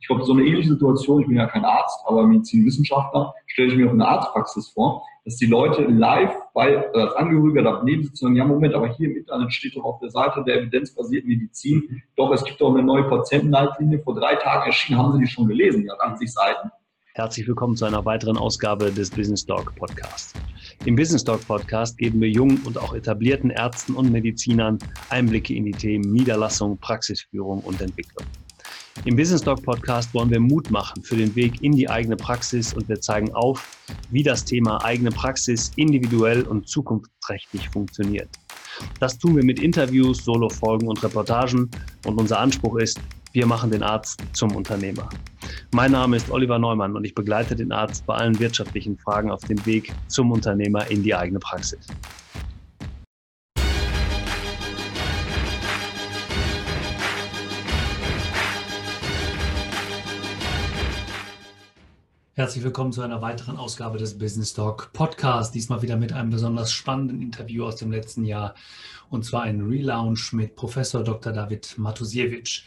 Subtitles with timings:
[0.00, 3.76] Ich glaube, so eine ähnliche Situation, ich bin ja kein Arzt, aber Medizinwissenschaftler, stelle ich
[3.76, 8.34] mir auch eine Arztpraxis vor, dass die Leute live bei, als Angehöriger daneben sitzen und
[8.34, 12.02] sagen, ja Moment, aber hier im Internet steht doch auf der Seite der evidenzbasierten Medizin,
[12.16, 15.48] doch es gibt doch eine neue Patientenleitlinie, vor drei Tagen erschienen, haben Sie die schon
[15.48, 16.70] gelesen, die hat 80 Seiten.
[17.14, 20.36] Herzlich willkommen zu einer weiteren Ausgabe des Business Dog Podcast.
[20.84, 24.78] Im Business Dog Podcast geben wir jungen und auch etablierten Ärzten und Medizinern
[25.10, 28.24] Einblicke in die Themen Niederlassung, Praxisführung und Entwicklung.
[29.04, 32.74] Im Business Talk Podcast wollen wir Mut machen für den Weg in die eigene Praxis
[32.74, 33.78] und wir zeigen auf,
[34.10, 38.28] wie das Thema eigene Praxis individuell und zukunftsträchtig funktioniert.
[39.00, 41.70] Das tun wir mit Interviews, Solo-Folgen und Reportagen
[42.06, 43.00] und unser Anspruch ist,
[43.32, 45.08] wir machen den Arzt zum Unternehmer.
[45.72, 49.44] Mein Name ist Oliver Neumann und ich begleite den Arzt bei allen wirtschaftlichen Fragen auf
[49.44, 51.86] dem Weg zum Unternehmer in die eigene Praxis.
[62.38, 65.56] Herzlich willkommen zu einer weiteren Ausgabe des Business Talk Podcast.
[65.56, 68.54] Diesmal wieder mit einem besonders spannenden Interview aus dem letzten Jahr
[69.10, 71.32] und zwar ein Relaunch mit Professor Dr.
[71.32, 72.62] David Matusiewicz.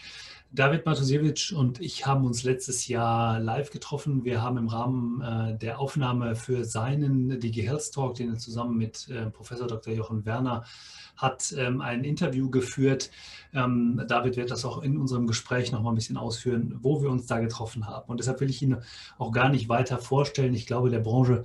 [0.52, 4.26] David Matusiewicz und ich haben uns letztes Jahr live getroffen.
[4.26, 8.78] Wir haben im Rahmen äh, der Aufnahme für seinen Digi Health Talk, den er zusammen
[8.78, 9.94] mit äh, Professor Dr.
[9.94, 10.66] Jochen Werner
[11.22, 13.12] hat, ähm, ein Interview geführt.
[13.54, 17.10] Ähm, David wird das auch in unserem Gespräch noch mal ein bisschen ausführen, wo wir
[17.10, 18.10] uns da getroffen haben.
[18.10, 18.78] Und deshalb will ich ihn
[19.18, 20.54] auch gar nicht weiter vorstellen.
[20.54, 21.44] Ich glaube, der Branche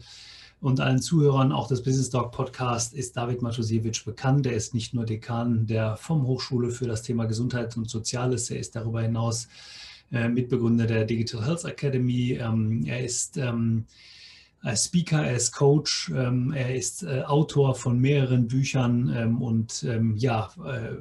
[0.61, 4.47] und allen Zuhörern auch des Business Talk Podcast ist David Matusiewicz bekannt.
[4.47, 8.59] Er ist nicht nur Dekan der vom Hochschule für das Thema Gesundheit und Soziales, er
[8.59, 9.49] ist darüber hinaus
[10.13, 12.39] äh, Mitbegründer der Digital Health Academy.
[12.41, 13.37] Ähm, er ist
[14.67, 19.85] ähm, Speaker, er ist Coach, ähm, er ist äh, Autor von mehreren Büchern ähm, und
[19.85, 20.97] ähm, ja, äh,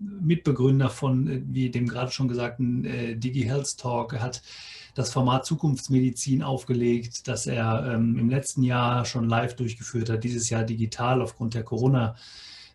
[0.00, 4.12] Mitbegründer von, äh, wie dem gerade schon gesagten, äh, Digi Health Talk.
[4.12, 4.42] Er hat
[4.94, 10.48] das Format Zukunftsmedizin aufgelegt, das er ähm, im letzten Jahr schon live durchgeführt hat, dieses
[10.50, 12.14] Jahr digital aufgrund der Corona-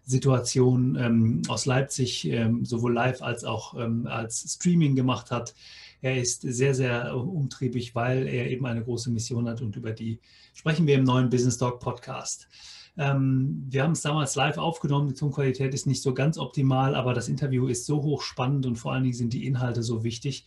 [0.05, 3.73] Situation ähm, aus Leipzig ähm, sowohl live als auch
[4.03, 5.55] als Streaming gemacht hat.
[6.03, 10.19] Er ist sehr, sehr umtriebig, weil er eben eine große Mission hat und über die
[10.53, 12.49] sprechen wir im neuen Business Talk Podcast.
[12.97, 17.13] Ähm, wir haben es damals live aufgenommen, die Tonqualität ist nicht so ganz optimal, aber
[17.13, 20.45] das Interview ist so hochspannend und vor allen Dingen sind die Inhalte so wichtig,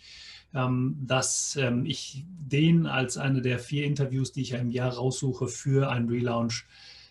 [0.53, 4.93] ähm, dass ähm, ich den als eine der vier Interviews, die ich ja im Jahr
[4.93, 6.66] raussuche für einen Relaunch,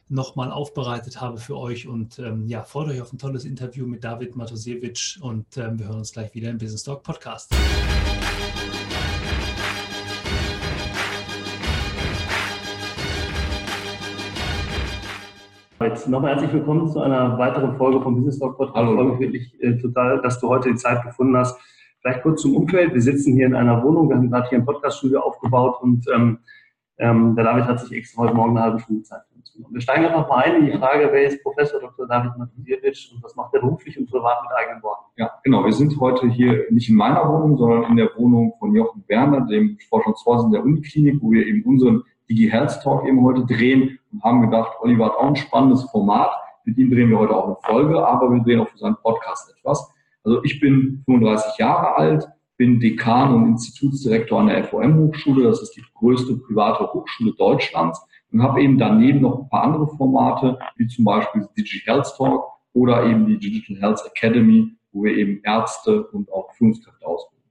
[0.07, 1.87] nochmal aufbereitet habe für euch.
[1.87, 5.87] Und ähm, ja, freut euch auf ein tolles Interview mit David Matosiewicz und ähm, wir
[5.87, 7.53] hören uns gleich wieder im Business Talk Podcast.
[15.81, 18.77] Jetzt nochmal herzlich willkommen zu einer weiteren Folge vom Business Talk Podcast.
[18.77, 18.91] Hallo.
[18.91, 21.59] Ich freue mich wirklich äh, total, dass du heute die Zeit gefunden hast,
[22.05, 22.93] Vielleicht kurz zum Umfeld.
[22.93, 24.09] Wir sitzen hier in einer Wohnung.
[24.09, 26.37] Wir haben gerade hier ein Podcaststudio aufgebaut und ähm,
[26.97, 29.73] ähm, der David hat sich extra heute Morgen eine halbe Stunde Zeit für uns genommen.
[29.73, 32.07] Wir steigen einfach mal ein in die Frage, wer ist Professor Dr.
[32.07, 35.05] David Matusiewicz und was macht er beruflich und privat mit eigenen Worten?
[35.17, 35.65] Ja, genau.
[35.65, 39.41] Wir sind heute hier nicht in meiner Wohnung, sondern in der Wohnung von Jochen Werner,
[39.41, 44.23] dem Forschungsvorsitzenden der Uniklinik, wo wir eben unseren Digi Health Talk eben heute drehen und
[44.23, 46.31] haben gedacht, Oliver hat auch ein spannendes Format.
[46.63, 49.53] Mit ihm drehen wir heute auch eine Folge, aber wir drehen auch für seinen Podcast
[49.55, 49.91] etwas.
[50.23, 55.43] Also ich bin 35 Jahre alt, bin Dekan und Institutsdirektor an der FOM-Hochschule.
[55.43, 58.01] Das ist die größte private Hochschule Deutschlands
[58.31, 62.45] und habe eben daneben noch ein paar andere Formate, wie zum Beispiel Digi Health Talk
[62.73, 67.49] oder eben die Digital Health Academy, wo wir eben Ärzte und auch Führungskräfte ausbilden.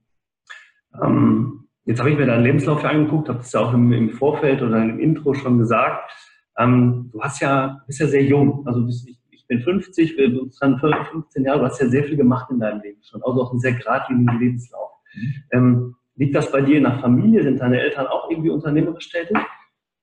[1.03, 4.61] Ähm, jetzt habe ich mir deinen Lebenslauf angeguckt, habe es ja auch im, im, Vorfeld
[4.61, 6.11] oder im Intro schon gesagt.
[6.57, 10.49] Ähm, du hast ja, bist ja sehr jung, also bist, ich ich bin 50, wir
[10.49, 13.51] sind 15 Jahre, du hast ja sehr viel gemacht in deinem Leben schon, also auch
[13.51, 14.89] einen sehr geradlinigen Lebenslauf.
[15.15, 15.33] Mhm.
[15.51, 17.43] Ähm, liegt das bei dir in der Familie?
[17.43, 19.37] Sind deine Eltern auch irgendwie unternehmerisch tätig?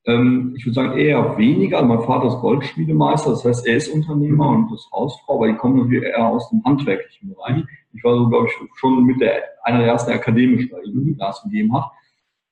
[0.04, 1.78] Ähm, ich würde sagen eher weniger.
[1.78, 4.64] Also mein Vater ist Goldschmiedemeister, das heißt, er ist Unternehmer mhm.
[4.64, 7.56] und ist Hausfrau, aber die kommen natürlich eher aus dem handwerklichen Bereich.
[7.56, 7.68] Mhm.
[7.94, 11.74] Ich war so, glaube ich, schon mit der, einer der ersten akademischen, die Gas gegeben
[11.76, 11.90] hat.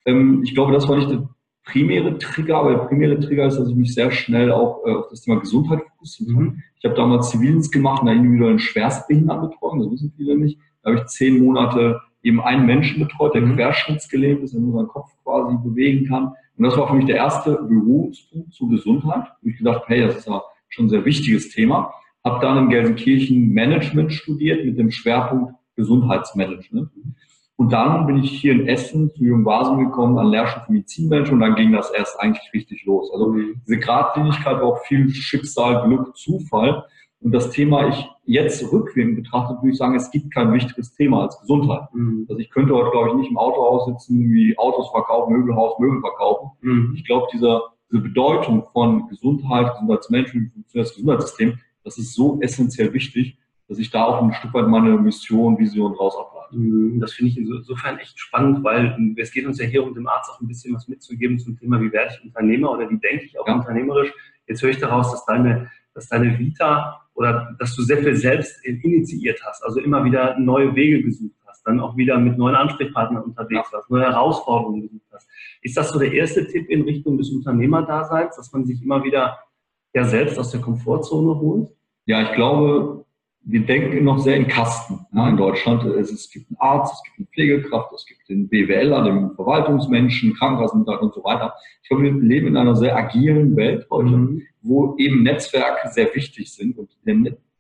[0.07, 1.29] Ähm, ich glaube, das war nicht der
[1.65, 5.09] primäre Trigger, aber der primäre Trigger ist, dass ich mich sehr schnell auch äh, auf
[5.09, 6.45] das Thema Gesundheit fokussiert habe.
[6.45, 6.63] Mhm.
[6.79, 10.59] Ich habe damals Zivildienst gemacht in der individuellen Schwerstbehindertenbetreuung, das wissen viele nicht.
[10.83, 13.57] Da habe ich zehn Monate eben einen Menschen betreut, der mhm.
[13.57, 16.33] querschnittsgelähmt ist, der nur seinen Kopf quasi bewegen kann.
[16.57, 19.25] Und das war für mich der erste Berührungspunkt zur Gesundheit.
[19.43, 21.93] Und ich gedacht, hey, das ist ja schon ein sehr wichtiges Thema.
[22.25, 26.91] Habe dann in Gelsenkirchen Management studiert mit dem Schwerpunkt Gesundheitsmanagement.
[27.57, 31.35] Und dann bin ich hier in Essen zu Jürgen Basen gekommen, an Lehrstuhl für Medizinmenschen
[31.35, 33.11] und dann ging das erst eigentlich richtig los.
[33.13, 36.85] Also diese Gradlinigkeit war auch viel Schicksal, Glück, Zufall.
[37.21, 41.23] Und das Thema, ich jetzt rückwärts betrachtet, würde ich sagen, es gibt kein wichtigeres Thema
[41.25, 41.93] als Gesundheit.
[41.93, 42.27] Mhm.
[42.29, 46.01] Also ich könnte heute, glaube ich, nicht im Autohaus sitzen, wie Autos verkaufen, Möbelhaus, Möbel
[46.01, 46.51] verkaufen.
[46.61, 46.93] Mhm.
[46.97, 47.61] Ich glaube, diese,
[47.91, 53.37] diese Bedeutung von Gesundheit, Gesundheitsmenschen, das Gesundheitssystem, das ist so essentiell wichtig,
[53.69, 56.57] dass ich da auch ein Stück weit meine Mission, Vision raus ableite.
[56.57, 57.01] Mhm.
[57.01, 60.31] Das finde ich insofern echt spannend, weil es geht uns ja hier um dem Arzt
[60.31, 63.39] auch ein bisschen was mitzugeben zum Thema, wie werde ich Unternehmer oder wie denke ich
[63.41, 63.55] auch ja.
[63.55, 64.13] unternehmerisch.
[64.47, 68.65] Jetzt höre ich daraus, dass deine, dass deine Vita oder dass du sehr viel selbst
[68.65, 73.23] initiiert hast, also immer wieder neue Wege gesucht hast, dann auch wieder mit neuen Ansprechpartnern
[73.23, 73.77] unterwegs ja.
[73.77, 75.29] warst, neue Herausforderungen gesucht hast.
[75.61, 79.39] Ist das so der erste Tipp in Richtung des Unternehmerdaseins, dass man sich immer wieder
[79.93, 81.69] ja selbst aus der Komfortzone holt?
[82.07, 83.05] Ja, ich glaube,
[83.43, 85.85] wir denken noch sehr in Kasten ja, in Deutschland.
[85.85, 90.35] Es, es, gibt einen Arzt, es gibt eine Pflegekraft, es gibt den BWLer, den Verwaltungsmenschen,
[90.37, 91.53] Krankenkassenmitarbeiter und so weiter.
[91.83, 94.43] Ich glaube, wir leben in einer sehr agilen Welt heute, mhm.
[94.63, 96.79] Wo eben Netzwerke sehr wichtig sind.
[96.79, 96.91] Und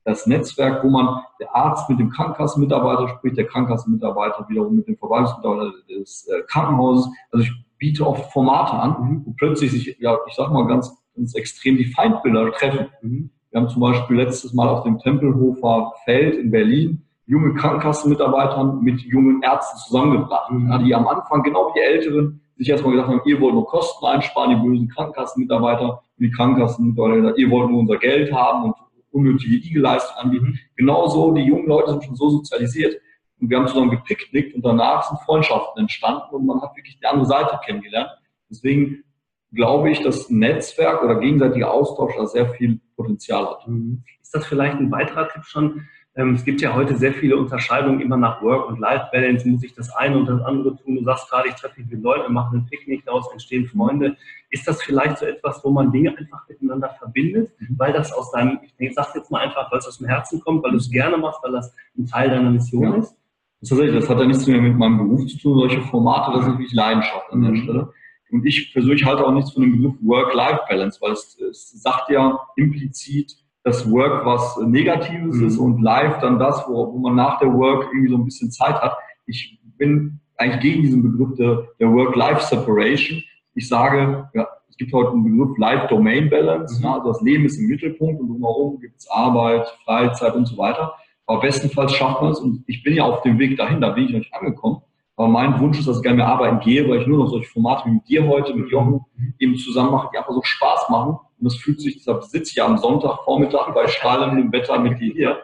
[0.04, 4.96] das Netzwerk, wo man der Arzt mit dem Krankenkassenmitarbeiter spricht, der Krankenkassenmitarbeiter wiederum mit dem
[4.96, 7.10] Verwaltungsmitarbeiter des äh, Krankenhauses.
[7.30, 9.22] Also ich biete oft Formate an, mhm.
[9.26, 12.88] wo plötzlich sich, ja, ich sag mal ganz, ganz extrem die Feindbilder treffen.
[13.02, 18.64] Mhm wir haben zum Beispiel letztes Mal auf dem Tempelhofer Feld in Berlin junge Krankenkassenmitarbeiter
[18.80, 20.84] mit jungen Ärzten zusammengebracht, mhm.
[20.84, 24.04] die am Anfang, genau wie die Älteren, sich erstmal gesagt haben, ihr wollt nur Kosten
[24.04, 28.74] einsparen, die bösen Krankenkassenmitarbeiter, und die Krankenkassenmitarbeiter gesagt, ihr wollt nur unser Geld haben und
[29.12, 30.46] unnötige IG-Leistungen anbieten.
[30.46, 30.58] Mhm.
[30.76, 33.00] Genauso, die jungen Leute sind schon so sozialisiert
[33.40, 37.06] und wir haben zusammen gepicknickt und danach sind Freundschaften entstanden und man hat wirklich die
[37.06, 38.10] andere Seite kennengelernt.
[38.50, 39.04] Deswegen
[39.52, 43.66] glaube ich, dass Netzwerk oder gegenseitiger Austausch da sehr viel Potenzial hat.
[43.66, 44.04] Mhm.
[44.20, 45.88] Ist das vielleicht ein weiterer Tipp schon?
[46.16, 49.48] Ähm, es gibt ja heute sehr viele Unterscheidungen immer nach Work- und Life-Balance.
[49.48, 50.96] Muss ich das eine und das andere tun?
[50.96, 54.16] Du sagst gerade, ich treffe mich mit Leuten, mache einen Picknick, daraus entstehen Freunde.
[54.50, 57.78] Ist das vielleicht so etwas, wo man Dinge einfach miteinander verbindet, mhm.
[57.78, 60.64] weil das aus deinem, ich sage jetzt mal einfach, weil es aus dem Herzen kommt,
[60.64, 62.96] weil du es gerne machst, weil das ein Teil deiner Mission ja.
[62.96, 63.16] ist?
[63.60, 66.52] Das, das hat ja nichts mehr mit meinem Beruf zu tun, solche Formate, das ist
[66.52, 67.56] wirklich Leidenschaft an der mhm.
[67.56, 67.92] Stelle.
[68.30, 72.40] Und ich persönlich halte auch nichts von dem Begriff Work-Life-Balance, weil es, es, sagt ja
[72.56, 75.46] implizit, dass Work was Negatives mhm.
[75.46, 78.50] ist und Life dann das, wo, wo, man nach der Work irgendwie so ein bisschen
[78.50, 78.96] Zeit hat.
[79.26, 83.22] Ich bin eigentlich gegen diesen Begriff der, der Work-Life-Separation.
[83.54, 86.78] Ich sage, ja, es gibt heute einen Begriff Life-Domain-Balance.
[86.78, 86.84] Mhm.
[86.84, 90.56] Ja, also das Leben ist im Mittelpunkt und drumherum gibt es Arbeit, Freizeit und so
[90.56, 90.94] weiter.
[91.26, 94.04] Aber bestenfalls schafft man es und ich bin ja auf dem Weg dahin, da bin
[94.04, 94.82] ich noch nicht angekommen.
[95.16, 97.50] Aber mein Wunsch ist, dass ich gerne mehr arbeiten gehe, weil ich nur noch solche
[97.50, 99.04] Formate wie mit dir heute, mit Jochen
[99.38, 101.18] eben zusammen mache, die einfach so Spaß machen.
[101.40, 105.12] Und das fühlt sich, deshalb sitze ich ja am Sonntagvormittag bei strahlendem Wetter mit dir
[105.12, 105.42] hier.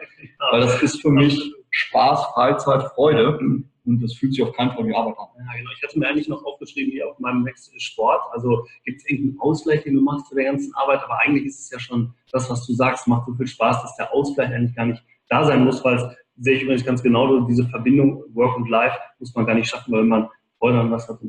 [0.51, 3.37] Weil das ist für mich Spaß, Freizeit, Freude.
[3.37, 5.27] Und das fühlt sich auf keinen Fall wie Arbeit an.
[5.37, 5.71] Ja, genau.
[5.75, 8.21] Ich hatte mir eigentlich noch aufgeschrieben, hier auf meinem nächsten Sport.
[8.31, 11.03] Also gibt es irgendeinen Ausgleich, den du machst zu der ganzen Arbeit?
[11.03, 13.95] Aber eigentlich ist es ja schon das, was du sagst, macht so viel Spaß, dass
[13.95, 16.03] der Ausgleich eigentlich gar nicht da sein muss, weil es
[16.39, 19.91] sehe ich übrigens ganz genau, diese Verbindung Work und Life muss man gar nicht schaffen,
[19.91, 20.29] weil man
[20.59, 21.19] Freude an was hat.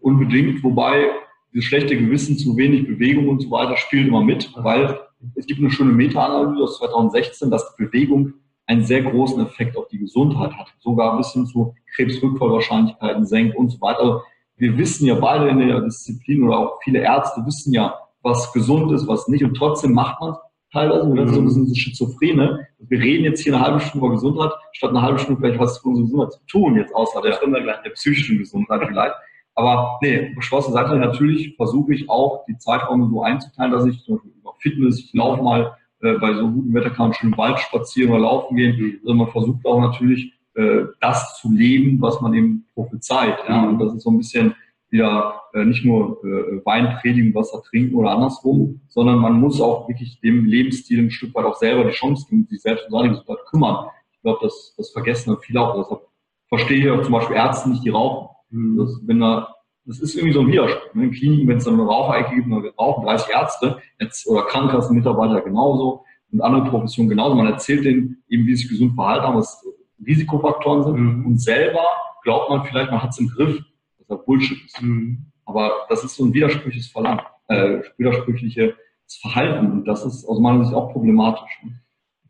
[0.00, 1.10] Unbedingt, wobei
[1.54, 4.98] das schlechte Gewissen zu wenig Bewegung und so weiter spielt immer mit, weil
[5.34, 8.34] es gibt eine schöne Meta-Analyse aus 2016, dass Bewegung
[8.66, 13.70] einen sehr großen Effekt auf die Gesundheit hat, sogar bis hin zu Krebsrückfallwahrscheinlichkeiten senkt und
[13.70, 14.00] so weiter.
[14.00, 14.20] Also
[14.56, 18.92] wir wissen ja beide in der Disziplin oder auch viele Ärzte wissen ja, was gesund
[18.92, 20.36] ist, was nicht und trotzdem macht man es
[20.72, 22.68] teilweise, und das ist so ein bisschen so Schizophrene.
[22.78, 25.78] Wir reden jetzt hier eine halbe Stunde über Gesundheit, statt eine halbe Stunde vielleicht was
[25.78, 27.38] für unsere Gesundheit zu tun, jetzt außer der,
[27.82, 29.14] der psychischen Gesundheit vielleicht.
[29.60, 34.02] Aber nee, Spaß zur Seite, natürlich versuche ich auch, die Zeiträume so einzuteilen, dass ich
[34.04, 37.30] zum Beispiel über Fitness, ich laufe mal äh, bei so gutem Wetter kann man schön
[37.30, 38.76] im Wald spazieren oder laufen gehen.
[38.78, 39.00] Mhm.
[39.02, 43.38] Also man versucht auch natürlich, äh, das zu leben, was man eben prophezeit.
[43.46, 43.68] Ja?
[43.68, 44.54] Und das ist so ein bisschen
[44.88, 49.88] wieder äh, nicht nur äh, Wein predigen, Wasser trinken oder andersrum, sondern man muss auch
[49.88, 53.10] wirklich dem Lebensstil ein Stück weit auch selber die Chance geben, sich selbst um seine
[53.10, 53.88] Gesundheit kümmern.
[54.12, 55.76] Ich glaube, das, das vergessen dann viele auch.
[55.76, 56.00] Deshalb
[56.48, 58.34] verstehe ich auch zum Beispiel Ärzte nicht, die rauchen.
[58.50, 58.78] Mhm.
[58.78, 59.54] Das, wenn da,
[59.84, 60.94] das ist irgendwie so ein Widerspruch.
[60.94, 61.04] Ne?
[61.04, 65.40] In Kliniken, wenn es dann eine Raucherecke gibt, dann rauchen 30 Ärzte jetzt, oder Krankenkassenmitarbeiter
[65.42, 67.34] genauso und andere Professionen genauso.
[67.34, 69.64] Man erzählt denen eben, wie sie sich gesund verhalten haben, was
[70.04, 70.96] Risikofaktoren sind.
[70.96, 71.26] Mhm.
[71.26, 71.84] Und selber
[72.22, 73.60] glaubt man vielleicht, man hat es im Griff
[74.08, 74.82] da Bullshit ist.
[74.82, 75.26] Mhm.
[75.44, 78.74] Aber das ist so ein widersprüchliches Verlangen, äh, widersprüchliches
[79.20, 81.60] Verhalten und das ist aus meiner Sicht auch problematisch.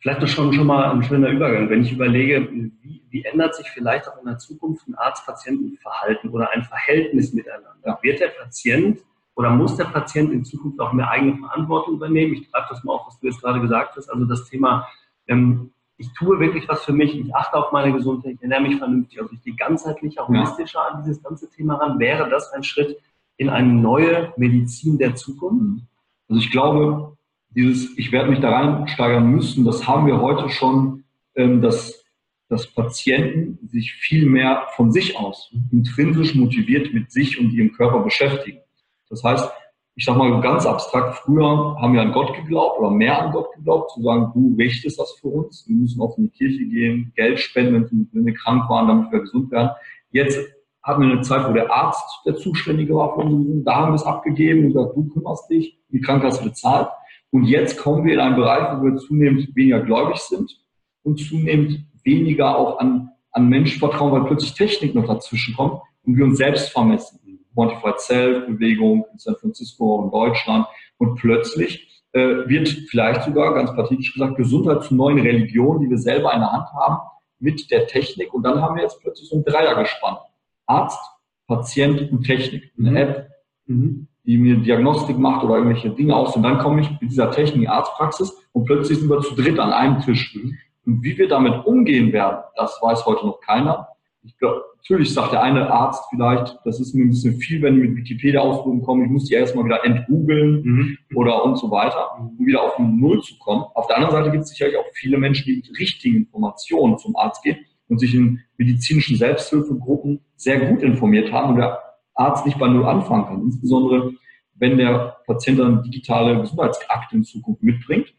[0.00, 3.68] Vielleicht ist schon, schon mal ein schöner Übergang, wenn ich überlege, wie, wie ändert sich
[3.70, 7.76] vielleicht auch in der Zukunft ein Arzt-Patienten-Verhalten oder ein Verhältnis miteinander?
[7.84, 7.98] Ja.
[8.02, 9.00] Wird der Patient
[9.34, 12.34] oder muss der Patient in Zukunft auch mehr eigene Verantwortung übernehmen?
[12.34, 14.88] Ich greife das mal auf, was du jetzt gerade gesagt hast, also das Thema
[15.26, 18.78] ähm, ich tue wirklich was für mich, ich achte auf meine Gesundheit, ich ernähre mich
[18.78, 21.98] vernünftig, also ich gehe ganzheitlicher, holistischer an dieses ganze Thema ran.
[21.98, 22.98] Wäre das ein Schritt
[23.36, 25.84] in eine neue Medizin der Zukunft?
[26.28, 27.18] Also ich glaube,
[27.50, 31.04] dieses, ich werde mich da reinsteigern müssen, das haben wir heute schon,
[31.34, 32.04] ähm, dass,
[32.48, 38.00] dass Patienten sich viel mehr von sich aus intrinsisch motiviert mit sich und ihrem Körper
[38.00, 38.60] beschäftigen.
[39.08, 39.50] Das heißt,
[39.96, 43.52] ich sage mal ganz abstrakt, früher haben wir an Gott geglaubt oder mehr an Gott
[43.54, 47.40] geglaubt, zu sagen, du richtest das für uns, wir müssen auf die Kirche gehen, Geld
[47.40, 49.70] spenden, wenn wir krank waren, damit wir gesund werden.
[50.10, 50.38] Jetzt
[50.82, 53.96] hatten wir eine Zeit, wo der Arzt der Zuständige war von uns, da haben wir
[53.96, 56.88] es abgegeben und gesagt, du kümmerst dich, die Krankenkasse bezahlt.
[57.30, 60.60] Und jetzt kommen wir in einen Bereich, wo wir zunehmend weniger gläubig sind
[61.02, 66.16] und zunehmend weniger auch an, an Menschen vertrauen, weil plötzlich Technik noch dazwischen kommt und
[66.16, 67.20] wir uns selbst vermessen.
[67.54, 70.66] Quantified Self-Bewegung in San Francisco und Deutschland.
[70.98, 75.98] Und plötzlich äh, wird vielleicht sogar, ganz pathetisch gesagt, Gesundheit zur neuen Religion, die wir
[75.98, 76.98] selber in der Hand haben,
[77.38, 78.32] mit der Technik.
[78.34, 80.18] Und dann haben wir jetzt plötzlich so ein Dreier gespannt.
[80.66, 80.98] Arzt,
[81.46, 82.72] Patient und Technik.
[82.78, 82.96] Eine mhm.
[82.96, 83.30] App,
[83.66, 84.08] mhm.
[84.24, 86.36] Die mir Diagnostik macht oder irgendwelche Dinge aus.
[86.36, 89.34] Und dann komme ich mit dieser Technik in die Arztpraxis und plötzlich sind wir zu
[89.34, 90.38] dritt an einem Tisch.
[90.86, 93.88] Und wie wir damit umgehen werden, das weiß heute noch keiner.
[94.22, 97.76] Ich glaube, natürlich sagt der eine Arzt vielleicht, das ist mir ein bisschen viel, wenn
[97.76, 100.98] die mit Wikipedia-Ausdrücken kommen, ich muss die erstmal wieder entgoogeln mhm.
[101.14, 103.64] oder und so weiter, um wieder auf Null zu kommen.
[103.74, 107.16] Auf der anderen Seite gibt es sicherlich auch viele Menschen, die mit richtigen Informationen zum
[107.16, 107.58] Arzt gehen
[107.88, 111.78] und sich in medizinischen Selbsthilfegruppen sehr gut informiert haben und der
[112.14, 113.42] Arzt nicht bei Null anfangen kann.
[113.42, 114.12] Insbesondere,
[114.54, 118.14] wenn der Patient dann digitale Gesundheitsakte in Zukunft mitbringt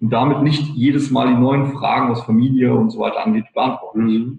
[0.00, 4.04] und damit nicht jedes Mal die neuen Fragen, was Familie und so weiter angeht, beantworten.
[4.04, 4.38] Mhm.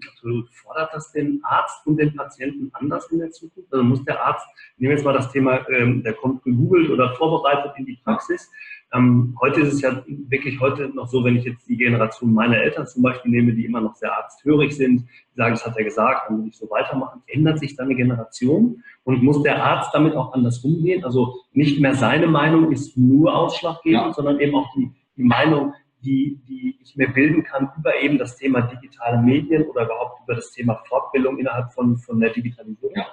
[0.52, 3.72] Fordert das den Arzt und den Patienten anders in der Zukunft?
[3.72, 4.46] Also muss der Arzt,
[4.76, 8.48] nehmen wir jetzt mal das Thema, ähm, der kommt gegoogelt oder vorbereitet in die Praxis.
[8.92, 12.56] Ähm, heute ist es ja wirklich heute noch so, wenn ich jetzt die Generation meiner
[12.56, 15.84] Eltern zum Beispiel nehme, die immer noch sehr arzthörig sind, die sagen, das hat er
[15.84, 19.90] gesagt, dann will ich so weitermachen, ändert sich dann eine Generation und muss der Arzt
[19.92, 21.04] damit auch anders umgehen?
[21.04, 24.12] Also nicht mehr seine Meinung ist nur ausschlaggebend, ja.
[24.12, 28.36] sondern eben auch die die Meinung, die, die ich mir bilden kann über eben das
[28.36, 32.96] Thema digitale Medien oder überhaupt über das Thema Fortbildung innerhalb von, von der Digitalisierung?
[32.96, 33.06] Ja.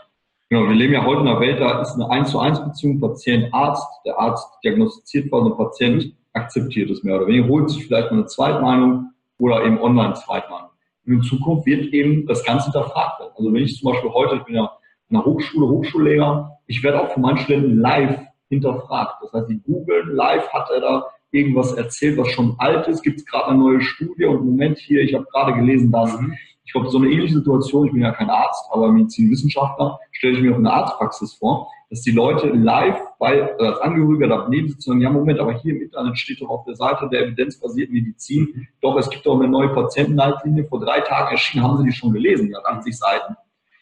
[0.50, 3.00] Genau, wir leben ja heute in einer Welt, da ist eine 1 zu 1 Beziehung
[3.00, 3.88] Patient-Arzt.
[4.06, 8.20] Der Arzt diagnostiziert was, der Patient akzeptiert es mehr oder weniger, holt sich vielleicht mal
[8.20, 10.70] eine Zweitmeinung oder eben Online-Zweitmeinung.
[11.08, 13.32] Und in Zukunft wird eben das Ganze hinterfragt werden.
[13.36, 14.72] Also wenn ich zum Beispiel heute, ich bin ja
[15.10, 19.24] in der Hochschule, Hochschullehrer, ich werde auch von meinen Studenten live hinterfragt.
[19.24, 23.20] Das heißt, die googeln live, hat er da irgendwas erzählt, was schon alt ist, gibt
[23.20, 26.36] es gerade eine neue Studie und Moment hier, ich habe gerade gelesen, dass mhm.
[26.66, 30.42] Ich glaube, so eine ähnliche Situation, ich bin ja kein Arzt, aber Medizinwissenschaftler, stelle ich
[30.42, 34.90] mir auch eine Arztpraxis vor, dass die Leute live bei, äh, als Angehöriger daneben sitzen
[34.90, 37.94] und sagen, ja Moment, aber hier im Internet steht doch auf der Seite der evidenzbasierten
[37.94, 41.92] Medizin, doch es gibt doch eine neue Patientenleitlinie, vor drei Tagen erschienen, haben Sie die
[41.92, 43.36] schon gelesen, die hat 80 Seiten.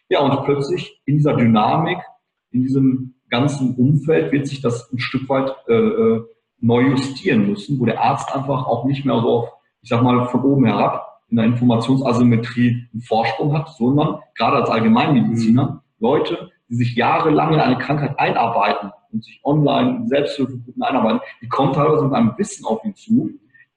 [0.09, 1.99] Ja, und plötzlich in dieser Dynamik,
[2.51, 6.23] in diesem ganzen Umfeld wird sich das ein Stück weit äh, äh
[6.59, 9.49] neu justieren müssen, wo der Arzt einfach auch nicht mehr so auf,
[9.81, 14.69] ich sag mal, von oben herab in der Informationsasymmetrie einen Vorsprung hat, sondern gerade als
[14.69, 21.21] Allgemeinmediziner Leute, die sich jahrelang in eine Krankheit einarbeiten und sich online in Selbsthilfegruppen einarbeiten,
[21.41, 23.31] die kommen teilweise mit einem Wissen auf ihn zu,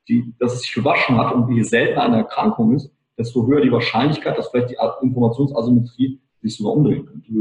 [0.07, 3.73] die, dass es sich gewaschen hat und je seltener eine Erkrankung ist, desto höher die
[3.73, 7.33] Wahrscheinlichkeit, dass vielleicht die Informationsasymmetrie sich sogar umdrehen könnte.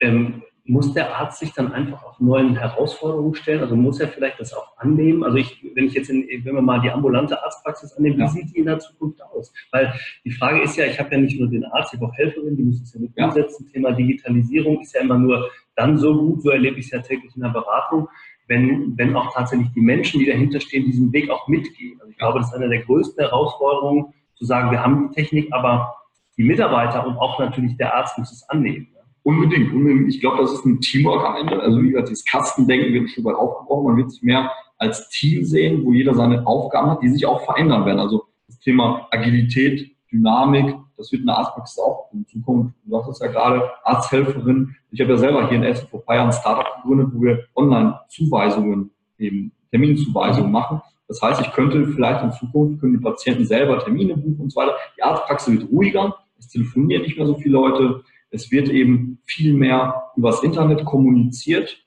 [0.00, 3.60] Ähm, muss der Arzt sich dann einfach auf neuen Herausforderungen stellen?
[3.60, 5.22] Also muss er vielleicht das auch annehmen?
[5.22, 8.54] Also ich, wenn ich jetzt, in, wenn wir mal die ambulante Arztpraxis annehmen, wie sieht
[8.54, 9.52] die in der Zukunft aus?
[9.72, 9.92] Weil
[10.24, 12.56] die Frage ist ja, ich habe ja nicht nur den Arzt, ich habe auch Helferinnen,
[12.56, 13.26] die müssen es ja mit ja.
[13.26, 13.66] umsetzen.
[13.70, 17.36] Thema Digitalisierung ist ja immer nur dann so gut, so erlebe ich es ja täglich
[17.36, 18.08] in der Beratung,
[18.48, 21.98] wenn, wenn auch tatsächlich die Menschen, die dahinter stehen, diesen Weg auch mitgehen.
[22.00, 25.52] Also ich glaube, das ist eine der größten Herausforderungen, zu sagen, wir haben die Technik,
[25.52, 25.94] aber
[26.36, 28.88] die Mitarbeiter und auch natürlich der Arzt muss es annehmen.
[29.24, 30.08] Unbedingt, unbedingt.
[30.08, 31.60] Ich glaube, das ist ein Teamwork am Ende.
[31.60, 33.86] Also wie gesagt, dieses Kastendenken wird Stück weit aufgebrochen.
[33.86, 37.42] Man wird sich mehr als Team sehen, wo jeder seine Aufgaben hat, die sich auch
[37.44, 38.00] verändern werden.
[38.00, 42.74] Also das Thema Agilität, Dynamik, das wird in der Arztpraxis auch in Zukunft.
[42.84, 44.76] Du sagst es ja gerade, Arzthelferin.
[44.90, 47.22] Ich habe ja selber hier in Essen vor ein paar Jahren ein Startup gegründet, wo
[47.22, 50.82] wir Online-Zuweisungen, eben Terminzuweisungen machen.
[51.08, 54.60] Das heißt, ich könnte vielleicht in Zukunft, können die Patienten selber Termine buchen und so
[54.60, 54.74] weiter.
[54.96, 56.14] Die Arztpraxis wird ruhiger.
[56.38, 58.04] Es telefonieren nicht mehr so viele Leute.
[58.34, 61.80] Es wird eben viel mehr übers Internet kommuniziert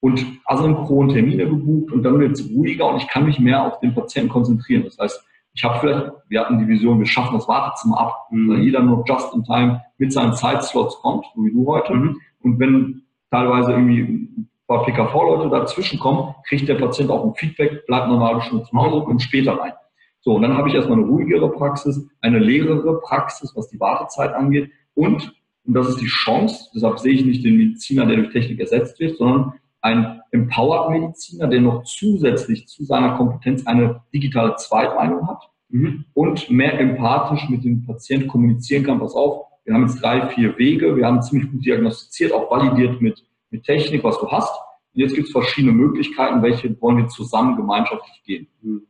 [0.00, 3.80] und asynchron Termine gebucht und dann wird es ruhiger und ich kann mich mehr auf
[3.80, 4.84] den Patienten konzentrieren.
[4.84, 5.24] Das heißt,
[5.54, 8.48] ich habe vielleicht, wir hatten die Vision, wir schaffen das Wartezimmer ab, mhm.
[8.48, 11.94] weil jeder nur just in time mit seinen Zeitslots kommt, so wie du heute.
[11.94, 12.20] Mhm.
[12.42, 13.02] Und wenn
[13.32, 18.18] teilweise irgendwie ein paar PKV-Leute dazwischen kommen, kriegt der Patient auch ein Feedback, bleibt noch
[18.20, 19.72] eine halbe Stunde zu Hause und später rein.
[20.20, 24.32] So, und dann habe ich erstmal eine ruhigere Praxis, eine leerere Praxis, was die Wartezeit
[24.34, 25.32] angeht und
[25.68, 28.98] und das ist die Chance, deshalb sehe ich nicht den Mediziner, der durch Technik ersetzt
[28.98, 35.42] wird, sondern ein Empowered Mediziner, der noch zusätzlich zu seiner Kompetenz eine digitale Zweitmeinung hat
[35.68, 36.06] mhm.
[36.14, 38.98] und mehr empathisch mit dem Patienten kommunizieren kann.
[38.98, 43.02] Pass auf, wir haben jetzt drei, vier Wege, wir haben ziemlich gut diagnostiziert, auch validiert
[43.02, 44.58] mit, mit Technik, was du hast.
[44.94, 48.48] Und jetzt gibt es verschiedene Möglichkeiten, welche wollen wir zusammen gemeinschaftlich gehen.
[48.62, 48.86] Mhm.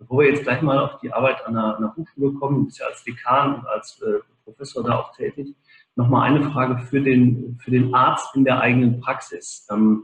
[0.00, 2.80] Bevor wir jetzt gleich mal auf die Arbeit an einer, einer Hochschule kommen, du bist
[2.80, 5.54] ja als Dekan und als äh, Professor da auch tätig,
[5.96, 9.66] nochmal eine Frage für den, für den Arzt in der eigenen Praxis.
[9.70, 10.02] Ähm,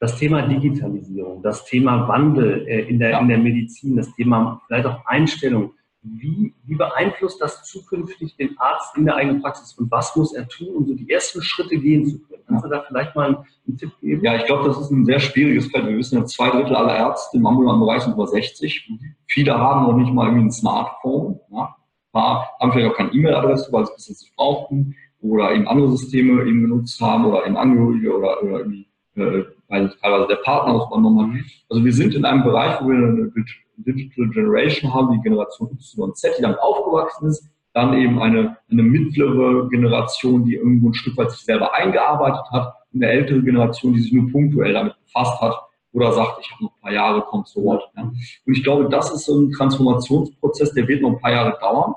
[0.00, 4.86] das Thema Digitalisierung, das Thema Wandel äh, in, der, in der Medizin, das Thema vielleicht
[4.86, 5.72] auch Einstellung.
[6.00, 10.46] Wie, wie beeinflusst das zukünftig den Arzt in der eigenen Praxis und was muss er
[10.46, 12.42] tun, um so die ersten Schritte gehen zu können?
[12.46, 14.24] Kannst du da vielleicht mal einen, Tipp geben?
[14.24, 15.86] Ja, ich glaube, das ist ein sehr schwieriges Feld.
[15.86, 18.88] Wir wissen ja, zwei Drittel aller Ärzte im ambulanten Bereich sind über 60.
[19.26, 21.40] Viele haben noch nicht mal irgendwie ein Smartphone.
[21.50, 21.74] Ja?
[22.14, 26.44] Haben vielleicht auch keine E-Mail-Adresse, weil sie es bis jetzt brauchten oder eben andere Systeme
[26.44, 30.86] eben genutzt haben oder eben Angehörige oder, oder irgendwie äh, weil teilweise der Partner das
[30.86, 31.44] übernommen hat.
[31.68, 33.32] Also wir sind in einem Bereich, wo wir eine
[33.76, 38.56] Digital Generation haben, die Generation Y und Z, die damit aufgewachsen ist, dann eben eine,
[38.70, 43.42] eine mittlere Generation, die irgendwo ein Stück weit sich selber eingearbeitet hat, und eine ältere
[43.42, 45.54] Generation, die sich nur punktuell damit befasst hat
[45.92, 47.82] oder sagt, ich habe noch ein paar Jahre, kommt zu Wort.
[47.96, 48.02] Ja.
[48.02, 51.94] Und ich glaube, das ist so ein Transformationsprozess, der wird noch ein paar Jahre dauern.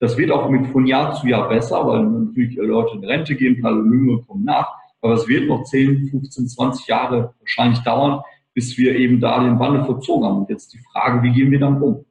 [0.00, 3.64] Das wird auch mit von Jahr zu Jahr besser, weil natürlich Leute in Rente gehen,
[3.64, 4.68] alle Jüngere kommen nach.
[5.00, 8.20] Aber es wird noch 10, 15, 20 Jahre wahrscheinlich dauern,
[8.54, 10.38] bis wir eben da den Wandel vollzogen haben.
[10.38, 12.04] Und jetzt die Frage, wie gehen wir damit um?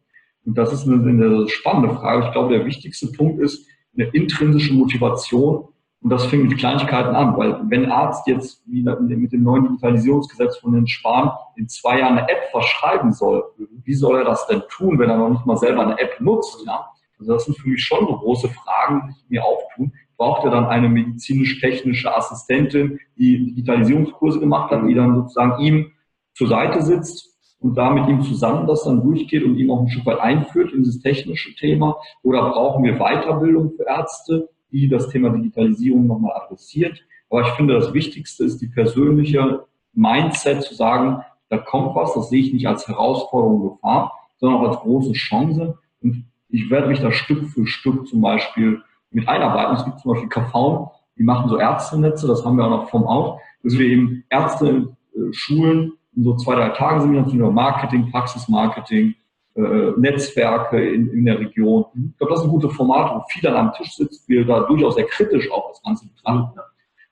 [0.46, 2.25] Und das ist eine, eine spannende Frage.
[2.25, 5.67] Ich glaube, der wichtigste Punkt ist eine intrinsische Motivation.
[6.01, 8.86] Und das fängt mit Kleinigkeiten an, weil wenn Arzt jetzt mit
[9.34, 13.44] dem neuen Digitalisierungsgesetz von den Spahn in zwei Jahren eine App verschreiben soll,
[13.84, 16.63] wie soll er das denn tun, wenn er noch nicht mal selber eine App nutzt?
[16.65, 16.86] Ja?
[17.20, 20.66] Also das sind für mich schon so große Fragen, die mir auftun braucht er dann
[20.66, 25.92] eine medizinisch-technische Assistentin, die Digitalisierungskurse gemacht hat, die dann sozusagen ihm
[26.34, 29.90] zur Seite sitzt und da mit ihm zusammen das dann durchgeht und ihm auch ein
[29.90, 31.98] Stück weit einführt in dieses technische Thema?
[32.24, 37.00] Oder brauchen wir Weiterbildung für Ärzte, die das Thema Digitalisierung nochmal adressiert?
[37.30, 42.30] Aber ich finde, das Wichtigste ist die persönliche Mindset zu sagen, da kommt was, das
[42.30, 45.78] sehe ich nicht als Herausforderung, Gefahr, sondern auch als große Chance.
[46.02, 48.82] Und ich werde mich da Stück für Stück zum Beispiel
[49.12, 49.76] mit einarbeiten.
[49.76, 53.06] Es gibt zum Beispiel KV, die machen so Ärztenetze, das haben wir auch noch vom
[53.06, 57.52] auch, dass wir eben Ärzte äh, schulen in so zwei, drei Tagen sind wir natürlich
[57.52, 59.14] Marketing, Praxismarketing,
[59.56, 61.86] äh, Netzwerke in, in der Region.
[61.94, 64.62] Ich glaube, das ist ein gutes Format, wo viel an einem Tisch sitzt, wir da
[64.62, 66.60] durchaus sehr kritisch auch das Ganze betrachten.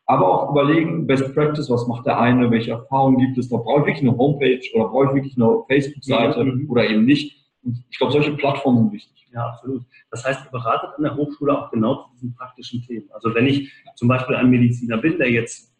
[0.07, 3.81] Aber auch überlegen, Best Practice, was macht der eine, welche Erfahrungen gibt es, da brauche
[3.81, 6.69] ich wirklich eine Homepage oder brauche ich wirklich eine Facebook-Seite mhm.
[6.69, 7.43] oder eben nicht.
[7.63, 9.14] Und ich glaube, solche Plattformen sind wichtig.
[9.35, 9.83] Ja, absolut.
[10.11, 13.09] Das heißt, ihr beratet an der Hochschule auch genau zu diesen praktischen Themen.
[13.13, 15.75] Also wenn ich zum Beispiel ein Mediziner bin, der jetzt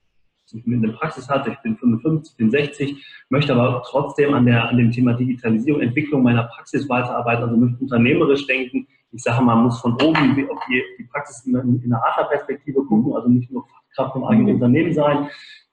[0.53, 4.91] eine Praxis hat, ich bin 55, bin 60, möchte aber trotzdem an, der, an dem
[4.91, 8.87] Thema Digitalisierung, Entwicklung meiner Praxis weiterarbeiten, also möchte unternehmerisch denken.
[9.11, 12.83] Ich sage mal, man muss von oben auf die, die Praxis in, in einer Adlerperspektive
[12.83, 14.55] gucken, also nicht nur Fachkraft vom eigenen mhm.
[14.55, 15.29] Unternehmen sein.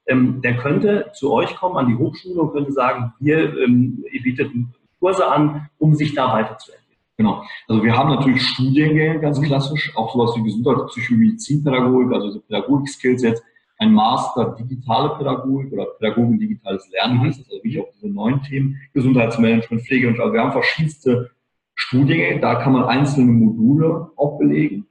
[0.06, 4.22] Ähm, der könnte zu euch kommen an die Hochschule und könnte sagen, wir, ähm, ihr
[4.22, 4.52] bietet
[5.00, 6.81] Kurse an, um sich da weiterzuentwickeln.
[7.16, 7.44] Genau.
[7.68, 13.42] Also wir haben natürlich Studiengänge, ganz klassisch, auch sowas wie Gesundheitspsychologie, Medizinpädagogik, also Pädagogik-Skills jetzt,
[13.78, 18.42] ein Master digitale Pädagogik oder Pädagogik digitales Lernen heißt das, also wirklich auch diese neuen
[18.42, 21.30] Themen, Gesundheitsmanagement, Pflege und also wir haben verschiedenste
[21.74, 24.86] Studiengänge, da kann man einzelne Module auch belegen.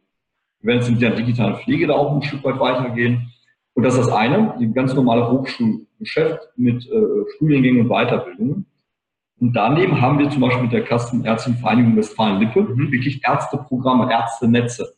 [0.59, 3.31] Wir werden jetzt mit der digitalen Pflege da auch ein Stück weit weitergehen.
[3.73, 8.65] Und das ist das eine, die ganz normale Hochschulgeschäft mit äh, Studiengängen und Weiterbildungen.
[9.41, 12.91] Und daneben haben wir zum Beispiel mit der Kassenärztinnenvereinigung Westfalen-Lippe mhm.
[12.91, 14.93] wirklich Ärzteprogramme, Ärztenetze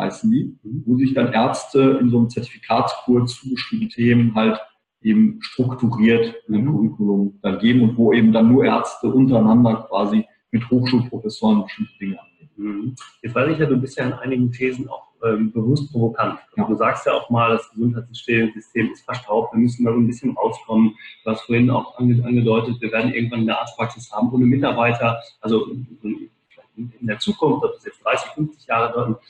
[0.00, 0.82] heißen die, mhm.
[0.86, 4.58] wo sich dann Ärzte in so einem Zertifikatskurs zu bestimmten Themen halt
[5.02, 6.72] eben strukturiert im mhm.
[6.72, 12.18] Curriculum dann geben und wo eben dann nur Ärzte untereinander quasi mit Hochschulprofessoren bestimmte Dinge
[12.18, 12.50] angehen.
[12.56, 12.94] Mhm.
[13.20, 16.38] Jetzt weiß ich ja, du bist ja in einigen Thesen auch ähm, bewusst provokant.
[16.56, 16.72] Also.
[16.72, 18.52] Du sagst ja auch mal, das Gesundheitssystem
[18.92, 20.94] ist verstaubt, wir müssen da so ein bisschen rauskommen.
[21.24, 25.20] Du hast vorhin auch angedeutet, wir werden irgendwann eine Arztpraxis haben ohne Mitarbeiter.
[25.40, 25.66] Also
[26.76, 29.20] in der Zukunft, ob das jetzt 30, 50 Jahre dauert,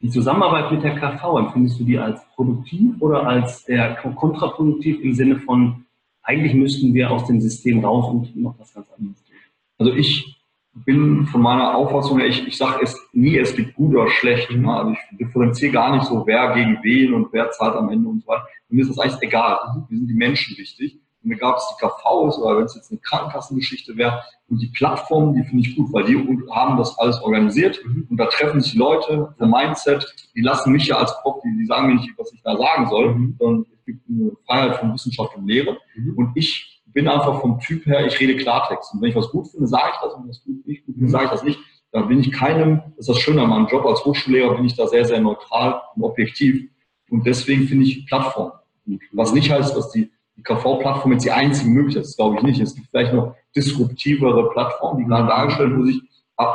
[0.00, 5.14] die Zusammenarbeit mit der KV, empfindest du die als produktiv oder als eher kontraproduktiv im
[5.14, 5.86] Sinne von,
[6.22, 9.36] eigentlich müssten wir aus dem System raus und noch was ganz anderes tun?
[9.78, 10.35] Also ich
[10.84, 14.50] bin von meiner Auffassung her, ich, ich sage es nie, es gibt gut oder schlecht.
[14.50, 14.70] Ne?
[14.70, 18.22] Also ich differenziere gar nicht so, wer gegen wen und wer zahlt am Ende und
[18.22, 18.46] so weiter.
[18.68, 19.58] Mir ist das eigentlich egal.
[19.88, 20.98] Mir sind die Menschen wichtig.
[21.22, 24.22] Und mir gab es die KVs oder wenn es jetzt eine Krankenkassengeschichte wäre.
[24.48, 26.16] Und die Plattformen, die finde ich gut, weil die
[26.50, 27.80] haben das alles organisiert.
[27.84, 28.06] Mhm.
[28.10, 31.66] Und da treffen sich Leute vom Mindset, die lassen mich ja als Prof, die, die
[31.66, 33.36] sagen mir nicht, was ich da sagen soll, mhm.
[33.38, 35.78] sondern gibt eine Freiheit von Wissenschaft und Lehre.
[35.94, 36.14] Mhm.
[36.16, 38.94] Und ich bin einfach vom Typ her, ich rede Klartext.
[38.94, 40.14] Und wenn ich was gut finde, sage ich das.
[40.14, 41.58] Und wenn ich was gut nicht gut finde, sage ich das nicht.
[41.92, 44.74] Da bin ich keinem, das ist das Schöne an meinem Job als Hochschullehrer, bin ich
[44.76, 46.70] da sehr, sehr neutral und objektiv.
[47.10, 48.52] Und deswegen finde ich Plattform
[48.86, 49.02] gut.
[49.12, 52.60] Was nicht heißt, dass die, die KV-Plattform jetzt die einzige Möglichkeit ist, glaube ich nicht.
[52.60, 56.00] Es gibt vielleicht noch disruptivere Plattformen, die gerade dargestellt, wo sich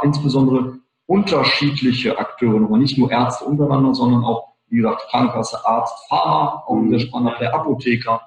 [0.02, 6.64] insbesondere unterschiedliche Akteure, nochmal nicht nur Ärzte untereinander, sondern auch, wie gesagt, Krankenkasse, Arzt, Pharma,
[6.66, 8.22] auch sehr spannend, der Apotheker,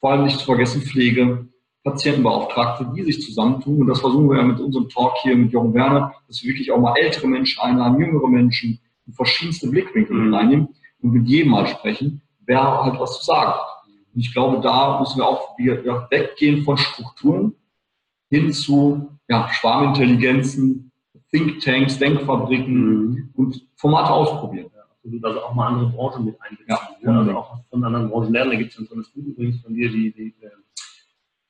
[0.00, 1.46] vor allem nicht zu vergessen Pflege,
[1.84, 3.80] Patientenbeauftragte, die sich zusammentun.
[3.82, 6.70] Und das versuchen wir ja mit unserem Talk hier mit Jochen Werner, dass wir wirklich
[6.72, 8.80] auch mal ältere Menschen einladen, jüngere Menschen,
[9.12, 10.34] verschiedenste Blickwinkel mhm.
[10.34, 10.68] reinnehmen
[11.00, 13.66] und mit jedem mal sprechen, wer halt was zu sagen hat.
[14.14, 17.54] Und ich glaube, da müssen wir auch wieder weggehen von Strukturen
[18.28, 20.92] hin zu ja, Schwarmintelligenzen,
[21.30, 23.30] Thinktanks, Denkfabriken mhm.
[23.34, 24.70] und Formate ausprobieren.
[25.02, 25.24] Absolut.
[25.24, 26.66] Also auch mal andere Branchen mit einbeziehen.
[27.02, 27.18] Ja, ne?
[27.18, 28.50] Also auch von anderen Branchen lernen.
[28.50, 30.34] Da gibt es ein tolles Buch übrigens von dir, die, die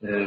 [0.06, 0.26] äh,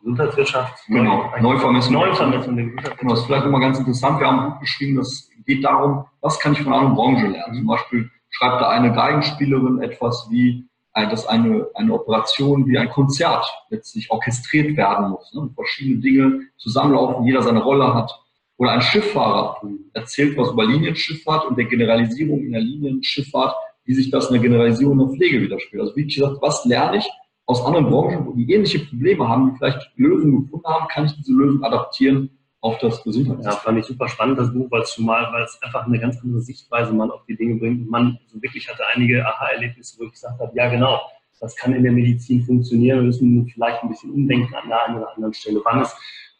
[0.00, 0.86] Gesundheitswirtschaft.
[0.86, 1.94] Genau, Neuvermessung.
[1.94, 2.98] Neuvermessung der Gesundheitswirtschaft.
[2.98, 4.20] Genau, das ist vielleicht immer ganz interessant.
[4.20, 7.54] Wir haben ein Buch geschrieben, das geht darum, was kann ich von einer Branche lernen.
[7.54, 12.88] Zum Beispiel schreibt da eine Geigenspielerin etwas wie, äh, dass eine, eine Operation wie ein
[12.90, 15.32] Konzert letztlich orchestriert werden muss.
[15.34, 15.50] Ne?
[15.54, 18.12] Verschiedene Dinge zusammenlaufen, jeder seine Rolle hat.
[18.58, 19.60] Oder ein Schifffahrer
[19.92, 24.42] erzählt was über Linienschifffahrt und der Generalisierung in der Linienschifffahrt, wie sich das in der
[24.42, 25.82] Generalisierung der Pflege widerspiegelt.
[25.82, 27.08] Also wie gesagt, was lerne ich
[27.46, 31.32] aus anderen Branchen, die ähnliche Probleme haben, die vielleicht Lösungen gefunden haben, kann ich diese
[31.32, 33.52] Lösung adaptieren auf das Gesundheitssystem.
[33.52, 36.18] Ja, fand ich super spannend, das Buch, weil es zumal, weil es einfach eine ganz
[36.20, 37.88] andere Sichtweise mal auf die Dinge bringt.
[37.88, 41.00] Man so wirklich hatte einige Aha-Erlebnisse, wo ich gesagt habe, ja genau,
[41.38, 42.98] das kann in der Medizin funktionieren.
[42.98, 45.60] Wir müssen vielleicht ein bisschen umdenken an der einen oder anderen Stelle.
[45.64, 45.94] Wann es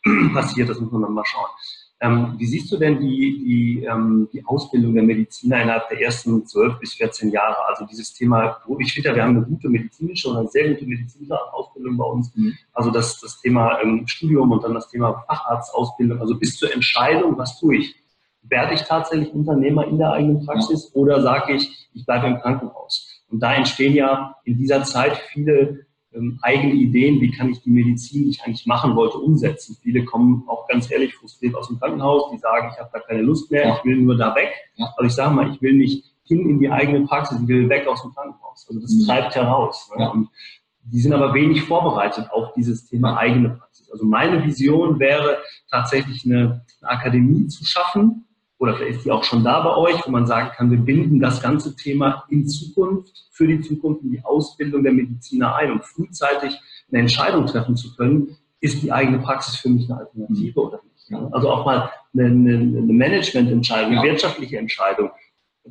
[0.35, 1.47] passiert, das muss man dann mal schauen.
[2.01, 6.45] Ähm, wie siehst du denn die, die, ähm, die Ausbildung der Mediziner innerhalb der ersten
[6.45, 7.57] 12 bis 14 Jahre?
[7.69, 10.85] Also dieses Thema, ich finde ja, wir haben eine gute medizinische oder eine sehr gute
[10.85, 12.37] medizinische Ausbildung bei uns.
[12.37, 12.55] Mhm.
[12.75, 17.39] Also das, das Thema ähm, Studium und dann das Thema Facharztausbildung, also bis zur Entscheidung,
[17.39, 17.95] was tue ich?
[18.43, 21.01] Werde ich tatsächlich Unternehmer in der eigenen Praxis ja.
[21.01, 23.23] oder sage ich, ich bleibe im Krankenhaus?
[23.31, 25.86] Und da entstehen ja in dieser Zeit viele
[26.17, 29.77] ähm, eigene Ideen, wie kann ich die Medizin, die ich eigentlich machen wollte, umsetzen.
[29.83, 33.23] Viele kommen auch ganz ehrlich frustriert aus dem Krankenhaus, die sagen, ich habe da keine
[33.23, 33.77] Lust mehr, ja.
[33.77, 34.51] ich will nur da weg.
[34.77, 34.87] Ja.
[34.97, 37.87] Also ich sage mal, ich will nicht hin in die eigene Praxis, ich will weg
[37.87, 38.67] aus dem Krankenhaus.
[38.69, 39.07] Also das mhm.
[39.07, 39.91] treibt heraus.
[39.97, 40.05] Ne?
[40.05, 40.11] Ja.
[40.11, 40.29] Und
[40.83, 43.91] die sind aber wenig vorbereitet auf dieses Thema eigene Praxis.
[43.91, 45.39] Also meine Vision wäre
[45.71, 48.26] tatsächlich eine, eine Akademie zu schaffen,
[48.59, 51.21] oder vielleicht ist die auch schon da bei euch, wo man sagen kann, wir binden
[51.21, 55.83] das ganze Thema in Zukunft, für die Zukunft, in die Ausbildung der Mediziner ein, um
[55.83, 56.59] frühzeitig
[56.91, 61.33] eine Entscheidung treffen zu können, ist die eigene Praxis für mich eine Alternative oder nicht.
[61.33, 64.03] Also auch mal eine, eine, eine Managemententscheidung, eine ja.
[64.03, 65.11] wirtschaftliche Entscheidung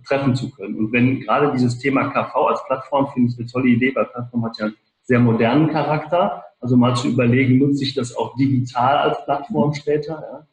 [0.06, 0.76] treffen zu können.
[0.76, 4.46] Und wenn gerade dieses Thema KV als Plattform, finde ich eine tolle Idee, weil Plattform
[4.46, 6.44] hat ja einen sehr modernen Charakter.
[6.60, 10.22] Also mal zu überlegen, nutze ich das auch digital als Plattform später.
[10.22, 10.48] Ja?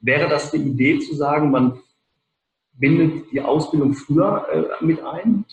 [0.00, 1.80] Wäre das die Idee zu sagen, man
[2.72, 5.44] bindet die Ausbildung früher äh, mit ein?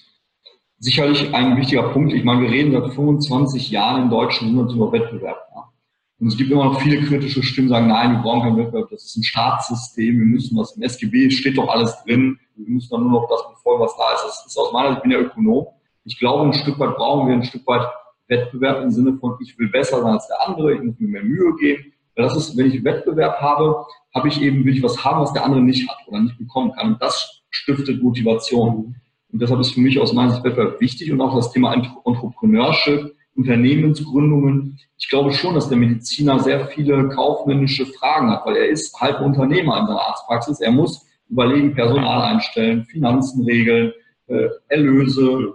[0.77, 2.13] Sicherlich ein wichtiger Punkt.
[2.13, 5.37] Ich meine, wir reden seit 25 Jahren im deutschen Monat über Wettbewerb.
[5.55, 5.71] Ja.
[6.19, 8.89] Und es gibt immer noch viele kritische Stimmen, die sagen, nein, wir brauchen keinen Wettbewerb,
[8.89, 12.89] das ist ein Staatssystem, wir müssen was im SGB steht doch alles drin, wir müssen
[12.89, 14.23] dann nur noch das befolgen, was da ist.
[14.23, 15.67] Das ist aus meiner Sicht, ich bin ja Ökonom.
[16.03, 17.87] Ich glaube, ein Stück weit brauchen wir ein Stück weit
[18.27, 21.23] Wettbewerb im Sinne von, ich will besser sein als der andere, ich muss mir mehr
[21.23, 21.93] Mühe geben.
[22.15, 25.43] Das ist, wenn ich Wettbewerb habe, habe ich eben, will ich was haben, was der
[25.43, 26.93] andere nicht hat oder nicht bekommen kann.
[26.93, 28.95] Und das stiftet Motivation.
[29.31, 33.13] Und deshalb ist für mich aus meiner Sicht Wettbewerb wichtig und auch das Thema Entrepreneurship,
[33.35, 34.79] Unternehmensgründungen.
[34.97, 39.19] Ich glaube schon, dass der Mediziner sehr viele kaufmännische Fragen hat, weil er ist halb
[39.19, 40.61] Unternehmer in seiner Arztpraxis.
[40.61, 43.91] Er muss überlegen, Personal einstellen, Finanzen regeln,
[44.27, 45.53] äh, Erlöse,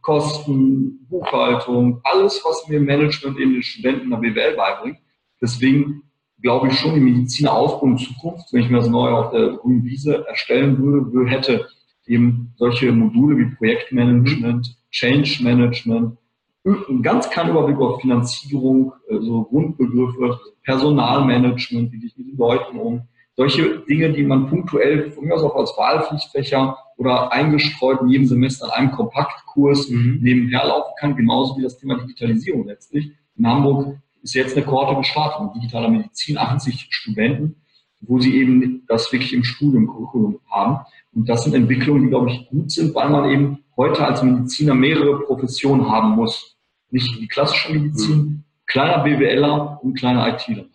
[0.00, 4.96] Kosten, Buchhaltung, alles, was mir Management in den Studenten der BWL beibringt.
[5.42, 6.09] Deswegen
[6.42, 9.84] glaube ich schon, die Medizinerausbildung in Zukunft, wenn ich mir das neu auf der grünen
[9.84, 11.66] Wiese erstellen würde, hätte
[12.06, 16.16] eben solche Module wie Projektmanagement, Change Management,
[16.64, 22.36] einen ganz kleinen Überblick auf Finanzierung, so also Grundbegriffe, Personalmanagement, wie gehe ich mit den
[22.36, 23.02] Leuten um,
[23.36, 28.26] solche Dinge, die man punktuell von mir aus auch als Wahlpflichtfächer oder eingestreut in jedem
[28.26, 30.18] Semester in einem Kompaktkurs mhm.
[30.20, 33.12] nebenher laufen kann, genauso wie das Thema Digitalisierung letztlich.
[33.36, 37.56] In Hamburg ist jetzt eine Kohorte gestartet mit digitaler Medizin, 80 Studenten,
[38.00, 40.80] wo sie eben das wirklich im Studium Curriculum haben.
[41.12, 44.74] Und das sind Entwicklungen, die, glaube ich, gut sind, weil man eben heute als Mediziner
[44.74, 46.56] mehrere Professionen haben muss.
[46.90, 48.44] Nicht die klassische Medizin, mhm.
[48.66, 50.66] kleiner BWLer und kleiner ITler.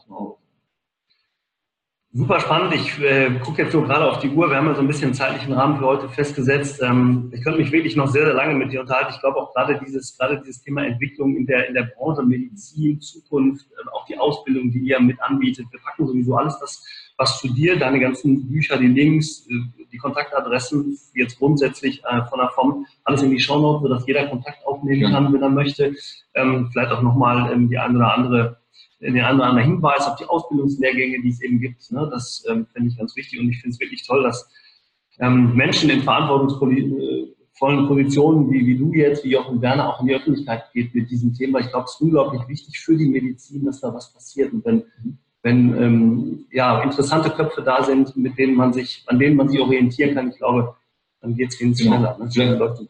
[2.17, 2.73] Super spannend.
[2.73, 4.49] Ich äh, gucke jetzt so gerade auf die Uhr.
[4.49, 6.81] Wir haben ja so ein bisschen zeitlichen Rahmen für heute festgesetzt.
[6.81, 9.11] Ähm, ich könnte mich wirklich noch sehr, sehr lange mit dir unterhalten.
[9.13, 13.01] Ich glaube auch gerade dieses, gerade dieses Thema Entwicklung in der, in der Branche, Medizin,
[13.01, 15.65] Zukunft, äh, auch die Ausbildung, die ihr mit anbietet.
[15.71, 16.85] Wir packen sowieso alles das,
[17.17, 22.39] was zu dir, deine ganzen Bücher, die Links, äh, die Kontaktadressen, jetzt grundsätzlich äh, von
[22.39, 25.93] der FOM, alles in die Shownotes, sodass jeder Kontakt aufnehmen kann, wenn er möchte.
[26.33, 28.64] Ähm, vielleicht auch nochmal ähm, die eine oder andere
[28.99, 31.91] den einen oder anderen Hinweis auf die Ausbildungslehrgänge, die es eben gibt.
[31.91, 32.07] Ne?
[32.11, 34.49] Das ähm, finde ich ganz wichtig und ich finde es wirklich toll, dass
[35.19, 40.15] ähm, Menschen in verantwortungsvollen Positionen, wie, wie du jetzt, wie Jochen Werner, auch in die
[40.15, 41.59] Öffentlichkeit geht mit diesem Thema.
[41.59, 44.53] Ich glaube, es ist unglaublich wichtig für die Medizin, dass da was passiert.
[44.53, 44.83] Und wenn,
[45.41, 49.59] wenn ähm, ja, interessante Köpfe da sind, mit denen man sich, an denen man sich
[49.59, 50.75] orientieren kann, ich glaube,
[51.21, 52.17] dann geht es viel schneller.
[52.19, 52.29] Ne?
[52.31, 52.81] Vielleicht,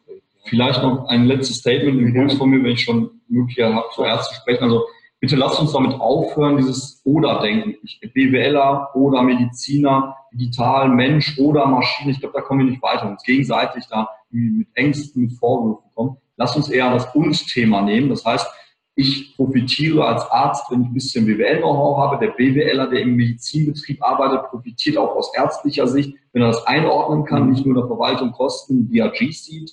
[0.46, 4.36] vielleicht noch ein letztes Statement, Impuls von mir, wenn ich schon Möglichkeit habe, zuerst zu
[4.36, 4.64] sprechen.
[4.64, 4.86] Also
[5.26, 7.78] bitte lasst uns damit aufhören, dieses Oder-Denken.
[8.14, 12.12] BWLer oder Mediziner, digital, Mensch oder Maschine.
[12.12, 13.10] Ich glaube, da kommen wir nicht weiter.
[13.10, 16.18] Uns gegenseitig da mit Ängsten, mit Vorwürfen kommen.
[16.38, 18.10] Lasst uns eher das Uns-Thema nehmen.
[18.10, 18.46] Das heißt,
[18.94, 22.24] ich profitiere als Arzt, wenn ich ein bisschen BWL-Know-how habe.
[22.24, 27.26] Der BWLer, der im Medizinbetrieb arbeitet, profitiert auch aus ärztlicher Sicht, wenn er das einordnen
[27.26, 29.72] kann, nicht nur in der Verwaltung Kosten, DRG sieht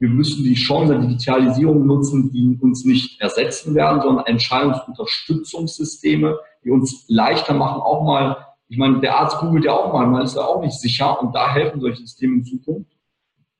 [0.00, 6.70] wir müssen die Chance der Digitalisierung nutzen, die uns nicht ersetzen werden, sondern Entscheidungsunterstützungssysteme, die
[6.70, 10.36] uns leichter machen, auch mal, ich meine, der Arzt googelt ja auch mal, man ist
[10.36, 12.90] ja auch nicht sicher und da helfen solche Systeme in Zukunft,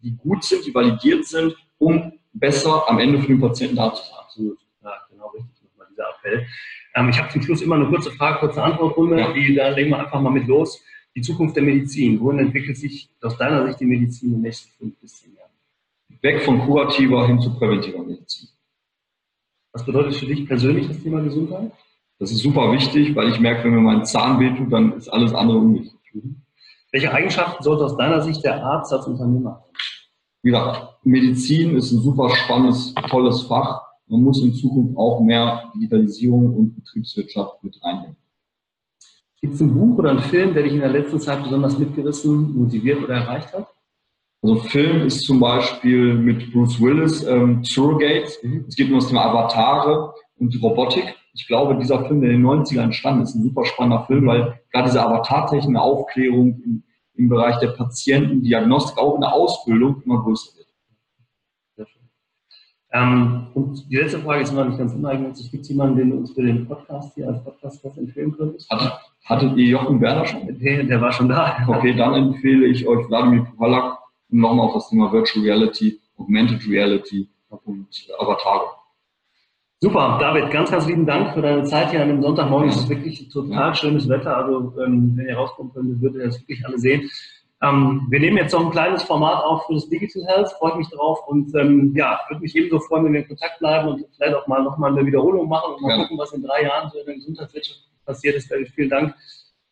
[0.03, 4.03] die gut sind, die validiert sind, um besser am Ende für den Patienten da zu
[4.03, 4.15] sein.
[4.19, 4.57] Absolut.
[4.83, 6.47] Ja, genau richtig, nochmal dieser Appell.
[6.95, 9.31] Ähm, ich habe zum Schluss immer eine kurze Frage, kurze Antwortrunde, ja.
[9.33, 10.83] die, da legen wir einfach mal mit los.
[11.15, 12.19] Die Zukunft der Medizin.
[12.21, 15.40] Wohin entwickelt sich aus deiner Sicht die Medizin in den nächsten fünf bis zehn Jahren?
[16.23, 18.49] Weg von kurativer hin zu präventiver Medizin.
[19.73, 21.73] Was bedeutet für dich persönlich das Thema Gesundheit?
[22.19, 25.33] Das ist super wichtig, weil ich merke, wenn mir mein Zahn wehtut, dann ist alles
[25.33, 25.99] andere unwichtig.
[26.93, 29.65] Welche Eigenschaften sollte aus deiner Sicht der Arzt als Unternehmer haben?
[30.43, 33.83] Wie gesagt, Medizin ist ein super spannendes, tolles Fach.
[34.07, 38.17] Man muss in Zukunft auch mehr Digitalisierung und Betriebswirtschaft mit reinnehmen.
[39.41, 42.55] Gibt es ein Buch oder einen Film, der dich in der letzten Zeit besonders mitgerissen,
[42.55, 43.69] motiviert oder erreicht hat?
[44.43, 48.31] Also Film ist zum Beispiel mit Bruce Willis, ähm, Surrogate.
[48.43, 48.65] Mhm.
[48.69, 51.15] Es geht um das Thema Avatare und Robotik.
[51.35, 54.59] Ich glaube, dieser Film, der in den 90ern entstanden ist, ein super spannender Film, weil
[54.73, 56.83] gerade diese Avatartechnik, eine Aufklärung im,
[57.15, 60.69] im Bereich der Patientendiagnostik, auch in der Ausbildung immer größer wird.
[61.77, 62.03] Sehr schön.
[62.93, 65.51] Ähm, und die letzte Frage ist immer nicht ganz uneigennützig.
[65.51, 68.71] Gibt es jemanden, den du uns für den Podcast hier als Podcast was empfehlen könntest?
[68.71, 70.59] Hat, hattet ihr Jochen Werner schon?
[70.59, 71.59] Der, der war schon da.
[71.69, 74.00] Okay, dann empfehle ich euch Vladimir Polak
[74.31, 77.89] nochmal auf das Thema Virtual Reality, Augmented Reality und
[78.19, 78.77] Avatar.
[79.83, 82.69] Super, David, ganz, ganz lieben Dank für deine Zeit hier an dem Sonntagmorgen.
[82.69, 84.37] Es ist wirklich total schönes Wetter.
[84.37, 87.11] Also, ähm, wenn ihr rauskommen könntet, würdet ihr das wirklich alle sehen.
[87.63, 90.89] Ähm, wir nehmen jetzt noch ein kleines Format auf für das Digital Health, freue mich
[90.89, 94.35] drauf und ähm, ja, würde mich ebenso freuen, wenn wir in Kontakt bleiben und vielleicht
[94.35, 96.03] auch mal nochmal eine Wiederholung machen und mal ja.
[96.03, 98.51] gucken, was in drei Jahren so in der Gesundheitswirtschaft passiert ist.
[98.51, 99.15] David, vielen Dank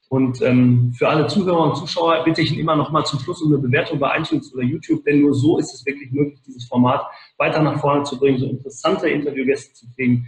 [0.08, 3.42] und ähm, für alle Zuhörer und Zuschauer bitte ich Ihnen immer noch mal zum Schluss
[3.42, 6.66] um eine Bewertung bei iTunes oder YouTube, denn nur so ist es wirklich möglich, dieses
[6.66, 7.02] Format
[7.36, 10.26] weiter nach vorne zu bringen, so interessante Interviewgäste zu kriegen.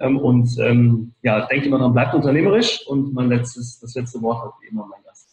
[0.00, 2.84] Ähm, und ähm, ja, denkt immer dran, bleibt unternehmerisch.
[2.88, 5.28] Und mein letztes, das letzte Wort hat wie immer mein Gast.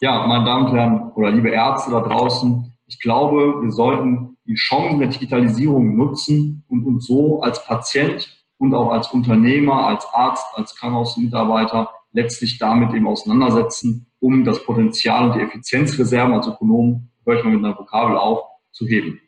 [0.00, 4.54] Ja, meine Damen und Herren oder liebe Ärzte da draußen, ich glaube, wir sollten die
[4.54, 10.44] Chancen der Digitalisierung nutzen und uns so als Patient und auch als Unternehmer, als Arzt,
[10.56, 17.38] als Krankenhausmitarbeiter letztlich damit eben auseinandersetzen, um das Potenzial und die Effizienzreserven als Ökonom, höre
[17.38, 18.40] ich mal mit einer Vokabel auf,
[18.72, 19.20] zu heben.